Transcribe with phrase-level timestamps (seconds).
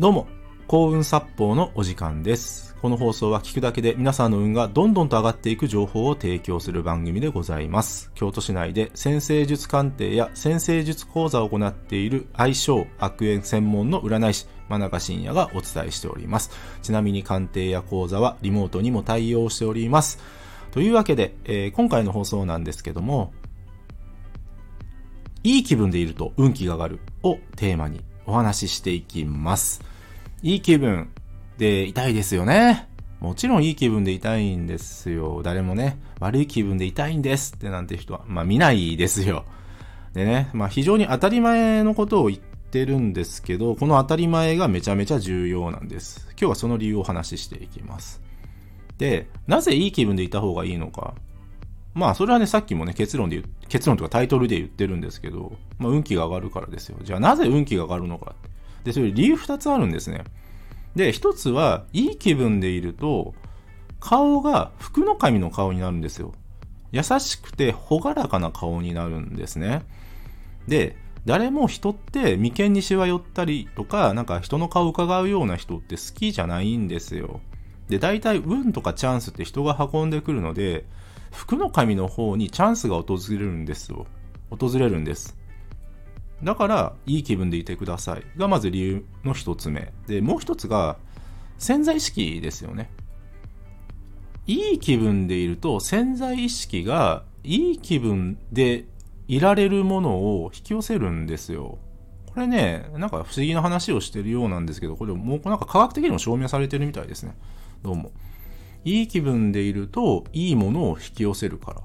[0.00, 0.28] どうも、
[0.68, 2.76] 幸運殺法のお時間です。
[2.80, 8.12] この放送は聞くだけで皆さんの運がどんどんと上がっていく情報を提供する番組でございます。
[8.14, 16.52] 京都市内で先生術鑑定や先生術講座を行っている相性悪縁専門の占い師、真中信也がお伝えしております。
[16.80, 20.20] ちなみに鑑定や講座はリモートにも対応しております。
[20.70, 23.32] というわけで、えー今回の放送なんですけども、
[25.42, 29.87] いい気分でいると運気が上がるをテーマにお話ししていきます。
[30.42, 31.10] いい気分
[31.56, 32.88] でいたいですよね。
[33.20, 35.42] もちろんいい気分でいたいんですよ。
[35.42, 39.44] 誰もね、悪い気分でいたいんですってなんて人は、まあ見ないですよ。
[40.14, 46.28] でね、まあ非常に当たり前のことを言ってるんですけど、この当たり前がめちゃめちゃ重要なんです。
[46.30, 48.22] 今日はその理由をお話ししていきます。
[48.98, 51.14] で、なぜいい気分でいた方がいいのか。
[51.94, 56.98] まあ、それはね、さっきもね、結論で、結論とかタイトルで言ってるんですけど、まあ、運気が上がるからですよ。
[57.02, 58.36] じゃあ、なぜ運気が上がるのか。
[58.88, 60.24] で、それ理由二つあるんですね。
[60.96, 63.34] で、一つは、いい気分でいると、
[64.00, 66.32] 顔が福の神の顔になるんですよ。
[66.90, 69.82] 優しくて朗らかな顔になるんですね。
[70.66, 77.40] で、誰も人って眉間にしわ寄ったりとか、なんか人の顔を伺うような人って好きじゃないんですよ。
[77.90, 80.86] で、大体運とかチャンスって人が運んでくるので、
[81.30, 84.06] 福の神の方にチャンスが訪れるんですよ。
[84.48, 85.37] 訪れるんです。
[86.42, 88.22] だから、いい気分でいてください。
[88.38, 89.92] がまず理由の一つ目。
[90.06, 90.96] で、もう一つが、
[91.58, 92.90] 潜在意識ですよね。
[94.46, 98.86] いい気分でいると潜在意識がいい気分で
[99.28, 101.78] いられるものを引き寄せるんですよ。
[102.26, 107.36] これね、なんか不思議な話をしてるようなんですけど、これもうなんか科学的にも証明されてるみたいですね。
[107.82, 108.10] どうも。
[108.84, 111.80] いい気分でいるといいものを引き寄せるから。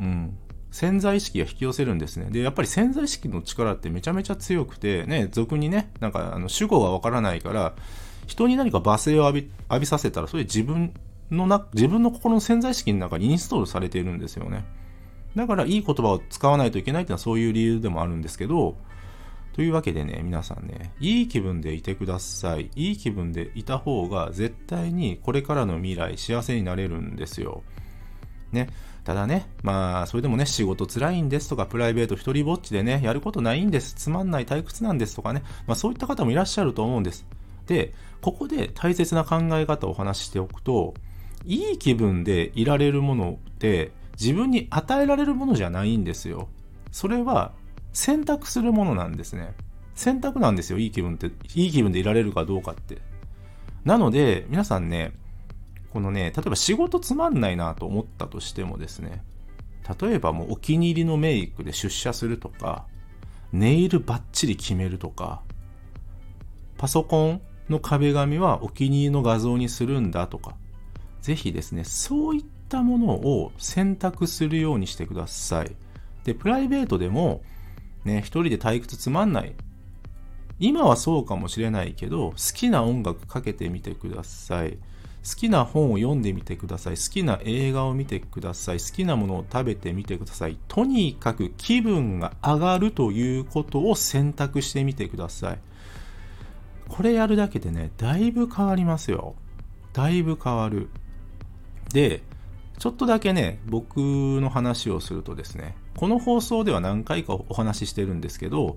[0.00, 0.38] うん。
[0.74, 2.26] 潜在意識が引き寄せるんですね。
[2.30, 7.74] で、やっぱり潜在意識の力ってめちゃめちゃ強くて、ね、俗にね、なんかあの主語がわからないから、
[8.26, 10.92] 人に何か罵声を浴び浴びさせたら、それ自分
[11.30, 14.64] のな、自分の心の潜在意識の中にインストールされているんですよね。
[15.36, 18.76] だからいい言葉を使わないといけないっていうのはそういう理由でもあるんですけど、
[19.52, 22.68] というわけでね、皆さんね、いい気分でいてください。
[22.74, 27.62] いい気分でいた方が絶対にこれからの未来幸せになれるんですよ。
[28.54, 28.68] ね。
[29.04, 37.26] ただね、まあ、それでもね、仕事辛いんですとか、プライベート一人ぼっちでね、やることないんです、つまんない退屈なんですとかね、まあそういった方もいらっしゃると思うんです。
[37.66, 40.94] で、ここで大切な考え方をお話ししておくと、
[41.44, 46.48] いい気分でいられるものって自分に与えられるものじゃないんですよ。
[46.90, 47.52] それは
[47.92, 49.52] 選択するものなんですね。
[49.94, 51.30] 選択なんですよ、いい気分って。
[51.54, 52.98] いい気分でいられるかどうかって。
[53.84, 55.12] なので、皆さんね、
[55.94, 59.22] このね、例えば仕事つまんないなと思ったとしてもですね、
[60.00, 62.88] 例えばもうお気に入りのメイクで出社するとか、
[63.52, 65.42] ネイルバッチリ決めるとか、
[66.78, 70.56] パソコンの壁紙はお気に入りの画像にするんだとか、
[71.22, 75.76] ぜひですね、そういったものを選択するようにしてください。
[76.24, 77.44] で、プライベートでも、
[78.04, 79.54] ね、一人で退屈つまんない。
[80.58, 84.76] 今はそうかもしれないけど、好きな音楽かけてみてください。
[85.24, 86.96] 好きな本を読んでみてください。
[86.96, 88.78] 好きな映画を見てください。
[88.78, 90.58] 好きなものを食べてみてください。
[90.68, 95.58] とにかく気分が上がるということを選択してみてください。
[96.88, 99.34] これやるだけでね、だいぶ変わりますよ。
[99.94, 100.90] だいぶ変わる。
[101.92, 102.22] で、
[102.78, 108.76] ちょっとだけね、僕の話をするとですね、この放送では何回かお話ししてるんですけど、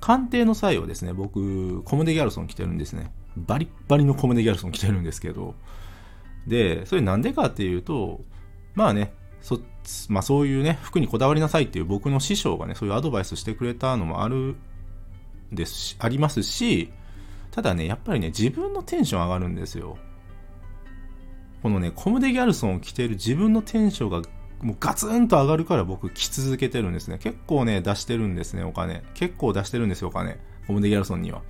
[0.00, 3.10] 鑑定の際はですね、僕、コムデギャルソン着てるんですね。
[3.36, 5.54] バリッバリのコムデギャルソン着てるんですけど、
[6.48, 8.20] で、それなんでかっていうと、
[8.74, 9.60] まあね、そ、
[10.08, 14.56] まあそういうね、服にこだわりなさいっていう僕の師匠がね、そういうアドバイスしてくれたのもある、
[15.52, 16.90] ですし、ありますし、
[17.50, 19.96] ただね、やっぱりね、自分のテンション上がるんですよ。
[21.62, 24.22] このね、コムデギャルソンを着てる自分のテンションが
[24.62, 27.18] もうガツンと上がるから僕着続けてるんですね。
[27.18, 29.02] 結構ね、出してるんですね、お金。
[29.14, 30.38] 結構出してるんですよ、お金。
[30.66, 31.42] コムデギャルソンには。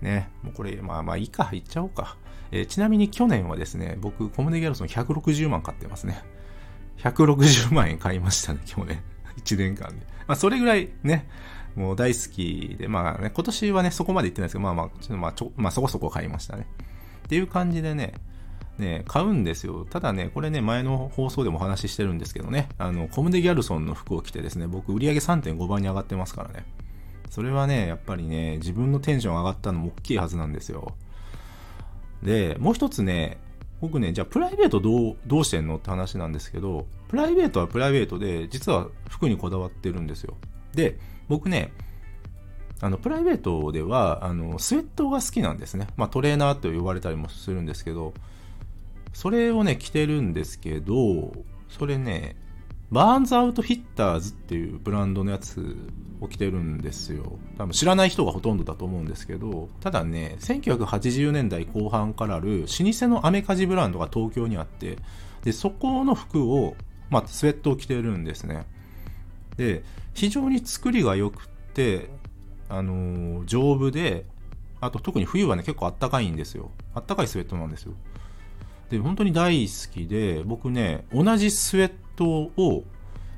[0.00, 2.16] ね、もうこれ、まあまあいいか、いっちゃおうか。
[2.50, 6.22] えーちなみに去年はですね、僕、コムデギャルソン160万買ってますね。
[6.98, 9.02] 160万円買いましたね、去年。
[9.38, 10.06] 1年間で。
[10.26, 11.28] まあそれぐらいね、
[11.74, 16.66] もう大好きで、まあね、今年はね、そこまで行ってないですけど、まあまあ、ちょまあちょ、まあそこそこ買いましたね。
[17.24, 18.14] っていう感じでね、
[18.78, 19.86] ね、買うんですよ。
[19.88, 26.64] ただね、これね、前の放送でもお話ししてるんですけどね、あの、コムデギャルソンの服を着てですね、僕、売り上げ3.5倍に上がってますからね。
[27.30, 30.94] それはね、やっぱりね、自分のテンション上がったのも大きいはずなんですよ。
[32.22, 33.38] で、もう一つね、
[33.80, 35.76] 僕ね、じゃあプライベートどう、どうしてんの？
[35.76, 40.36] って話なんですけど、プライベートはプライベートで、実は服にこだわってるんですよ。
[40.74, 40.98] で、
[41.28, 41.72] 僕ね、
[42.80, 45.86] あの、プライベートでは、あの、スウェットが好きなんですね。
[45.96, 48.14] まあ、トレーナーと呼ばれたりもするんですけど、
[49.12, 51.32] それをね、着てるんですけど、
[51.68, 52.36] それね、
[52.90, 55.76] バーンズアウトフィッターズっていうブランドのやつ
[56.20, 57.38] を着てるんですよ。
[57.58, 64.98] 多分知らない人がほとんどだと思うんですけど、ただね、1980年代後半からある老舗のアメカジブランドが東京にあって、
[65.42, 66.76] で、そこの服を、
[67.10, 68.66] まあ、スウェットを着てるんですね。
[69.56, 69.82] で、
[70.14, 72.08] 非常に作りが良くて、
[72.68, 74.24] あのー、丈夫で、
[74.80, 76.70] あと特に冬はね、結構あったかいんですよ。
[76.94, 77.92] あったかいスウェットなんですよ。
[78.90, 82.84] で、本当に大好きで、僕ね、同じスウェットトを、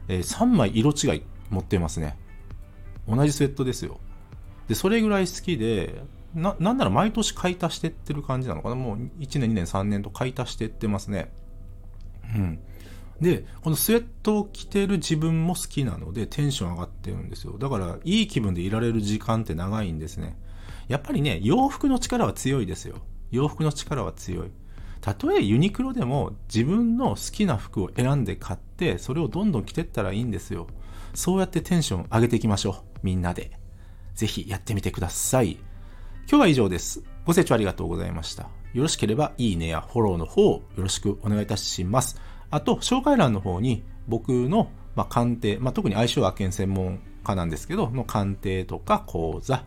[0.08, 2.16] えー、3枚色違い持ってますね。
[3.08, 4.00] 同じスウェットですよ。
[4.68, 6.02] で、それぐらい好きで、
[6.34, 11.32] な、なんなら毎年買い足してってる感じなのかなもう1年、2年、3年と買い足してってますね。
[12.34, 12.58] うん。
[13.20, 17.56] で、このスウェットを着てる自分も好きなのでテンション上がってるんですよ。
[17.58, 20.36] だから、いい気分でいられる時間って長いんですね。
[20.88, 22.96] やっぱりね、洋服の力は強いですよ。
[23.30, 24.50] 洋服の力は強い。
[25.06, 30.66] たとえユニクロでも自分の好きな服を選んで買って、それをどんどん着てったらいいんですよ。
[31.14, 32.98] そうやってテンション上げていきましょう。
[33.04, 33.52] みんなで。
[34.16, 35.58] ぜひやってみてください。
[36.28, 37.04] 今日は以上です。
[37.24, 38.50] ご清聴ありがとうございました。
[38.74, 42.20] よろしければいいねやフォローの方よろしくお願いいたします。
[42.50, 49.62] あと、紹介欄の方に僕の、ま、鑑定、まあ、特に相性学研専門家なんですけど、の鑑定とか講座、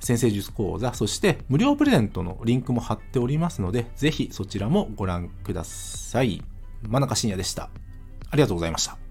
[0.00, 6.42] 先生術講座、そして無料プレゼントのリンクも貼っておりますので、ぜひそちらもご覧ください。
[6.82, 7.70] 真中信也でした。
[8.30, 9.05] ありがとうございました。